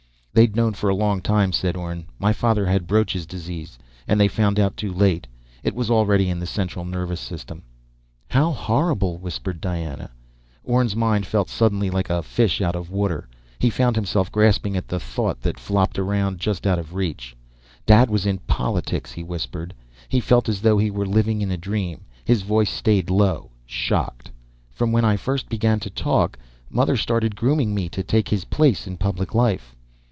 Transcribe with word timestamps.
"They'd 0.33 0.55
known 0.55 0.71
for 0.75 0.89
a 0.89 0.95
long 0.95 1.19
time," 1.21 1.51
said 1.51 1.75
Orne. 1.75 2.05
"My 2.17 2.31
father 2.31 2.65
had 2.65 2.87
Broach's 2.87 3.25
disease, 3.25 3.77
and 4.07 4.17
they 4.17 4.29
found 4.29 4.61
out 4.61 4.77
too 4.77 4.93
late. 4.93 5.27
It 5.61 5.75
was 5.75 5.91
already 5.91 6.29
in 6.29 6.39
the 6.39 6.45
central 6.45 6.85
nervous 6.85 7.19
system." 7.19 7.63
"How 8.29 8.51
horrible," 8.53 9.17
whispered 9.17 9.59
Diana. 9.59 10.09
Orne's 10.63 10.95
mind 10.95 11.25
felt 11.25 11.49
suddenly 11.49 11.89
like 11.89 12.09
a 12.09 12.23
fish 12.23 12.61
out 12.61 12.77
of 12.77 12.89
water. 12.89 13.27
He 13.59 13.69
found 13.69 13.97
himself 13.97 14.31
grasping 14.31 14.77
at 14.77 14.91
a 14.93 15.01
thought 15.01 15.41
that 15.41 15.59
flopped 15.59 15.99
around 15.99 16.39
just 16.39 16.65
out 16.65 16.79
of 16.79 16.95
reach. 16.95 17.35
"Dad 17.85 18.09
was 18.09 18.25
in 18.25 18.37
politics," 18.47 19.11
he 19.11 19.23
whispered. 19.23 19.73
He 20.07 20.21
felt 20.21 20.47
as 20.47 20.61
though 20.61 20.77
he 20.77 20.89
were 20.89 21.05
living 21.05 21.41
in 21.41 21.51
a 21.51 21.57
dream. 21.57 22.05
His 22.23 22.43
voice 22.43 22.71
stayed 22.71 23.09
low, 23.09 23.51
shocked. 23.65 24.31
"From 24.69 24.93
when 24.93 25.03
I 25.03 25.17
first 25.17 25.49
began 25.49 25.81
to 25.81 25.89
talk, 25.89 26.39
Mother 26.69 26.95
started 26.95 27.35
grooming 27.35 27.75
me 27.75 27.89
to 27.89 28.01
take 28.01 28.29
his 28.29 28.45
place 28.45 28.87
in 28.87 28.95
public 28.95 29.35
life." 29.35 29.75